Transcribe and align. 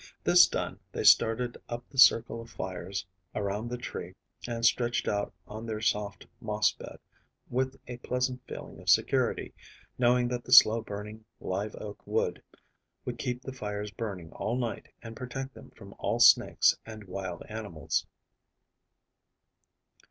This 0.23 0.47
done, 0.47 0.79
they 0.91 1.03
started 1.03 1.59
up 1.69 1.87
the 1.87 1.99
circle 1.99 2.41
of 2.41 2.49
fires 2.49 3.05
around 3.35 3.67
the 3.67 3.77
tree 3.77 4.15
and 4.47 4.65
stretched 4.65 5.07
out 5.07 5.31
on 5.47 5.67
their 5.67 5.79
soft 5.79 6.25
moss 6.39 6.71
bed 6.71 6.97
with 7.51 7.79
a 7.85 7.97
pleasant 7.97 8.41
feeling 8.47 8.79
of 8.79 8.89
security, 8.89 9.53
knowing 9.99 10.27
that 10.29 10.43
the 10.43 10.53
slow 10.53 10.81
burning 10.81 11.23
live 11.39 11.75
oak 11.75 12.01
wood 12.07 12.41
would 13.05 13.19
keep 13.19 13.43
the 13.43 13.53
fires 13.53 13.91
burning 13.91 14.31
all 14.31 14.57
night 14.57 14.87
and 15.03 15.15
protect 15.15 15.53
them 15.53 15.69
from 15.69 15.93
all 15.99 16.19
snakes 16.19 16.75
and 16.83 17.03
wild 17.03 17.43
animals. 17.47 18.07